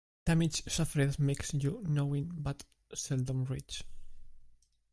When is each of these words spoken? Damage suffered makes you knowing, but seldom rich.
Damage 0.25 0.63
suffered 0.67 1.19
makes 1.19 1.53
you 1.53 1.83
knowing, 1.87 2.31
but 2.33 2.63
seldom 2.91 3.45
rich. 3.45 3.83